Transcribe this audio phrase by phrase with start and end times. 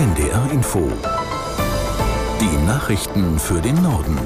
[0.00, 0.90] NDR Info.
[2.40, 4.18] Die Nachrichten für den Norden.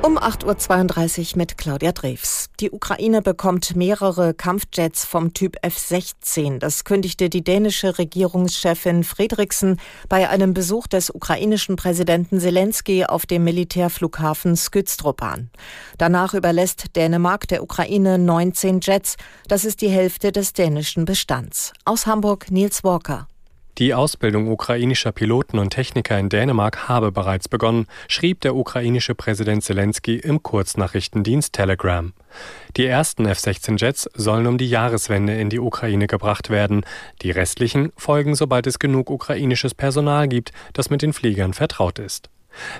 [0.00, 2.46] Um 8.32 Uhr mit Claudia Drews.
[2.60, 6.60] Die Ukraine bekommt mehrere Kampfjets vom Typ F-16.
[6.60, 13.42] Das kündigte die dänische Regierungschefin Fredriksen bei einem Besuch des ukrainischen Präsidenten Zelensky auf dem
[13.42, 15.50] Militärflughafen Skytstrup an.
[15.98, 19.16] Danach überlässt Dänemark der Ukraine 19 Jets.
[19.48, 21.72] Das ist die Hälfte des dänischen Bestands.
[21.84, 23.26] Aus Hamburg Nils Walker.
[23.82, 29.64] Die Ausbildung ukrainischer Piloten und Techniker in Dänemark habe bereits begonnen, schrieb der ukrainische Präsident
[29.64, 32.12] Zelensky im Kurznachrichtendienst Telegram.
[32.76, 36.86] Die ersten F-16-Jets sollen um die Jahreswende in die Ukraine gebracht werden.
[37.22, 42.30] Die restlichen folgen, sobald es genug ukrainisches Personal gibt, das mit den Fliegern vertraut ist.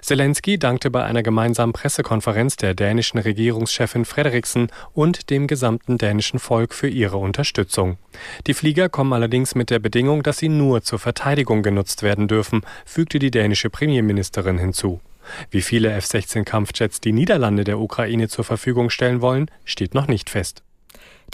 [0.00, 6.74] Zelensky dankte bei einer gemeinsamen Pressekonferenz der dänischen Regierungschefin Frederiksen und dem gesamten dänischen Volk
[6.74, 7.98] für ihre Unterstützung.
[8.46, 12.62] Die Flieger kommen allerdings mit der Bedingung, dass sie nur zur Verteidigung genutzt werden dürfen,
[12.84, 15.00] fügte die dänische Premierministerin hinzu.
[15.50, 20.30] Wie viele F-16 Kampfjets die Niederlande der Ukraine zur Verfügung stellen wollen, steht noch nicht
[20.30, 20.62] fest.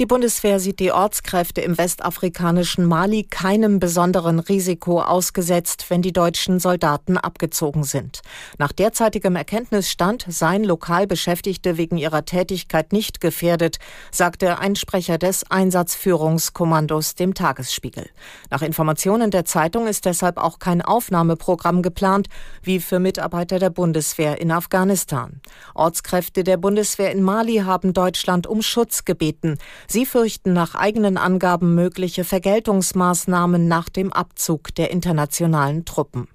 [0.00, 6.60] Die Bundeswehr sieht die Ortskräfte im westafrikanischen Mali keinem besonderen Risiko ausgesetzt, wenn die deutschen
[6.60, 8.20] Soldaten abgezogen sind.
[8.58, 13.78] Nach derzeitigem Erkenntnisstand seien Lokalbeschäftigte wegen ihrer Tätigkeit nicht gefährdet,
[14.12, 18.08] sagte ein Sprecher des Einsatzführungskommandos dem Tagesspiegel.
[18.50, 22.28] Nach Informationen der Zeitung ist deshalb auch kein Aufnahmeprogramm geplant,
[22.62, 25.41] wie für Mitarbeiter der Bundeswehr in Afghanistan.
[25.74, 29.58] Ortskräfte der Bundeswehr in Mali haben Deutschland um Schutz gebeten.
[29.91, 36.28] Sie fürchten nach eigenen Angaben mögliche Vergeltungsmaßnahmen nach dem Abzug der internationalen Truppen.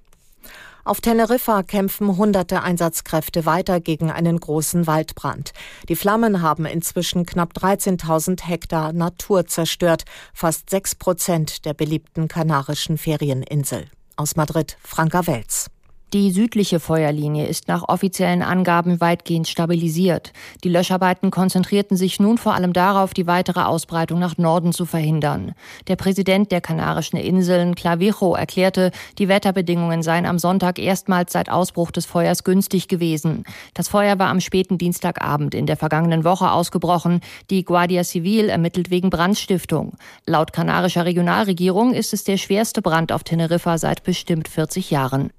[0.85, 5.53] Auf Teneriffa kämpfen hunderte Einsatzkräfte weiter gegen einen großen Waldbrand.
[5.87, 12.97] Die Flammen haben inzwischen knapp 13.000 Hektar Natur zerstört, fast sechs Prozent der beliebten kanarischen
[12.97, 13.85] Ferieninsel.
[14.17, 15.69] Aus Madrid, Franka Welz.
[16.13, 20.31] Die südliche Feuerlinie ist nach offiziellen Angaben weitgehend stabilisiert.
[20.63, 25.55] Die Löscharbeiten konzentrierten sich nun vor allem darauf, die weitere Ausbreitung nach Norden zu verhindern.
[25.87, 31.89] Der Präsident der Kanarischen Inseln, Clavijo, erklärte, die Wetterbedingungen seien am Sonntag erstmals seit Ausbruch
[31.89, 33.43] des Feuers günstig gewesen.
[33.73, 37.21] Das Feuer war am späten Dienstagabend in der vergangenen Woche ausgebrochen.
[37.49, 39.93] Die Guardia Civil ermittelt wegen Brandstiftung.
[40.27, 45.31] Laut kanarischer Regionalregierung ist es der schwerste Brand auf Teneriffa seit bestimmt 40 Jahren.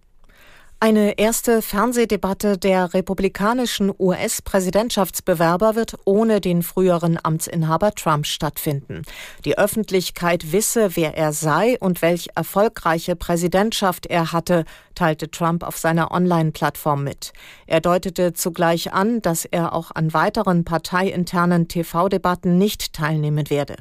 [0.84, 9.00] Eine erste Fernsehdebatte der republikanischen US-Präsidentschaftsbewerber wird ohne den früheren Amtsinhaber Trump stattfinden.
[9.46, 15.76] Die Öffentlichkeit wisse, wer er sei und welch erfolgreiche Präsidentschaft er hatte, teilte Trump auf
[15.76, 17.32] seiner Online-Plattform mit.
[17.66, 23.76] Er deutete zugleich an, dass er auch an weiteren parteiinternen TV-Debatten nicht teilnehmen werde.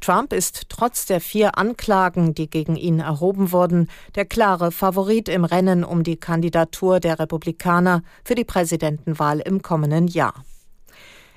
[0.00, 5.44] Trump ist trotz der vier Anklagen, die gegen ihn erhoben wurden, der klare Favorit im
[5.44, 10.44] Rennen um die Kandidatur der Republikaner für die Präsidentenwahl im kommenden Jahr.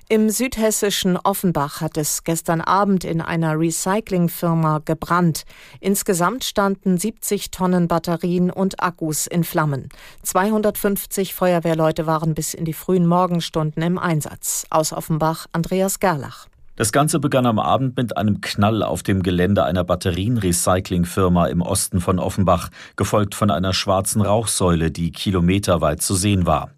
[0.08, 5.46] Im südhessischen Offenbach hat es gestern Abend in einer Recyclingfirma gebrannt.
[5.80, 9.90] Insgesamt standen 70 Tonnen Batterien und Akkus in Flammen.
[10.22, 14.68] 250 Feuerwehrleute waren bis in die frühen Morgenstunden im Einsatz.
[14.70, 16.50] Aus Offenbach Andreas Gerlach.
[16.78, 22.02] Das Ganze begann am Abend mit einem Knall auf dem Gelände einer Batterienrecyclingfirma im Osten
[22.02, 26.72] von Offenbach, gefolgt von einer schwarzen Rauchsäule, die kilometerweit zu sehen war.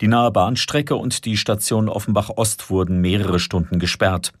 [0.00, 4.32] Die nahe Bahnstrecke und die Station Offenbach Ost wurden mehrere Stunden gesperrt.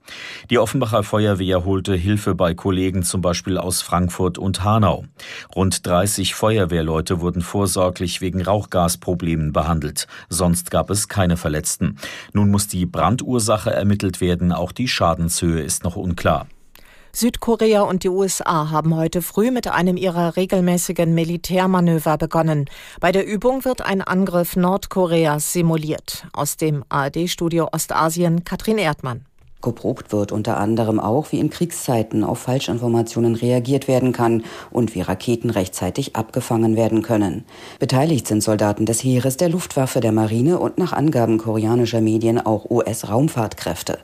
[0.50, 5.04] Die Offenbacher Feuerwehr holte Hilfe bei Kollegen zum Beispiel aus Frankfurt und Hanau.
[5.54, 10.08] Rund 30 Feuerwehrleute wurden vorsorglich wegen Rauchgasproblemen behandelt.
[10.28, 11.98] Sonst gab es keine Verletzten.
[12.32, 16.46] Nun muss die Brandursache ermittelt werden, auch die Schadenshöhe ist noch unklar.
[17.12, 22.64] Südkorea und die USA haben heute früh mit einem ihrer regelmäßigen Militärmanöver begonnen.
[23.00, 26.26] Bei der Übung wird ein Angriff Nordkoreas simuliert.
[26.32, 29.26] Aus dem ARD-Studio Ostasien Katrin Erdmann.
[29.64, 35.00] Geprobt wird unter anderem auch, wie in Kriegszeiten auf Falschinformationen reagiert werden kann und wie
[35.00, 37.46] Raketen rechtzeitig abgefangen werden können.
[37.78, 42.70] Beteiligt sind Soldaten des Heeres, der Luftwaffe, der Marine und nach Angaben koreanischer Medien auch
[42.70, 44.00] US-Raumfahrtkräfte.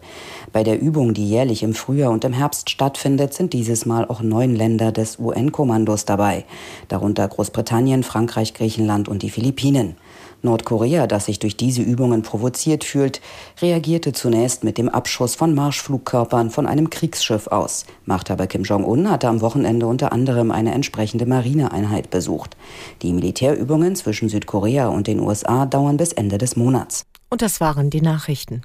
[0.51, 4.23] Bei der Übung, die jährlich im Frühjahr und im Herbst stattfindet, sind dieses Mal auch
[4.23, 6.47] neun Länder des UN-Kommandos dabei,
[6.89, 9.97] darunter Großbritannien, Frankreich, Griechenland und die Philippinen.
[10.43, 13.21] Nordkorea, das sich durch diese Übungen provoziert fühlt,
[13.61, 17.85] reagierte zunächst mit dem Abschuss von Marschflugkörpern von einem Kriegsschiff aus.
[18.07, 22.57] Machthaber Kim Jong-un hatte am Wochenende unter anderem eine entsprechende Marineeinheit besucht.
[23.03, 27.05] Die Militärübungen zwischen Südkorea und den USA dauern bis Ende des Monats.
[27.29, 28.63] Und das waren die Nachrichten.